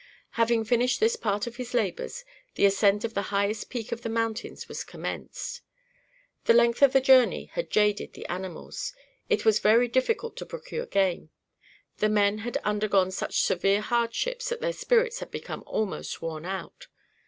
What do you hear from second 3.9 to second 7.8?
of the mountains was commenced. The length of the journey had